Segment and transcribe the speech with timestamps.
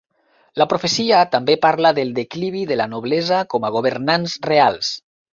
[0.59, 4.91] La profecia també parla del declivi de la noblesa com a governants reals.